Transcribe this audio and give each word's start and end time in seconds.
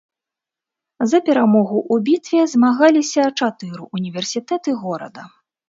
За 1.11 1.19
перамогу 1.27 1.77
ў 1.93 1.95
бітве 2.09 2.41
змагаліся 2.55 3.29
чатыры 3.39 3.81
ўніверсітэты 3.95 4.69
горада. 4.83 5.31